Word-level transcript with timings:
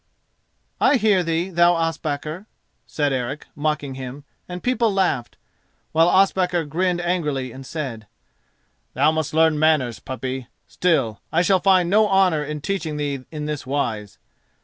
"I 0.79 0.95
hear 0.95 1.21
thee, 1.21 1.51
thou 1.51 1.75
Ospakar," 1.75 2.47
said 2.87 3.13
Eric, 3.13 3.45
mocking 3.55 3.93
him, 3.93 4.23
and 4.49 4.63
people 4.63 4.91
laughed; 4.91 5.37
while 5.91 6.09
Ospakar 6.09 6.65
grinned 6.65 6.99
angrily 6.99 7.51
and 7.51 7.63
said, 7.63 8.07
"Thou 8.95 9.11
must 9.11 9.35
learn 9.35 9.59
manners, 9.59 9.99
puppy. 9.99 10.47
Still, 10.65 11.21
I 11.31 11.43
shall 11.43 11.59
find 11.59 11.87
no 11.87 12.07
honour 12.09 12.43
in 12.43 12.61
teaching 12.61 12.97
thee 12.97 13.25
in 13.29 13.45
this 13.45 13.67
wise. 13.67 14.17